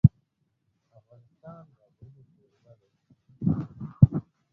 افغانستان 0.99 1.63
د 1.77 1.79
غرونه 1.97 2.21
کوربه 2.31 2.73
دی. 2.79 2.89